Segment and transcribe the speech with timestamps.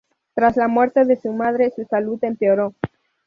[0.33, 2.73] Tras la muerte de su madre, su salud empeoró.